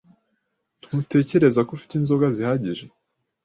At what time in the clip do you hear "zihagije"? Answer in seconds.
2.35-2.85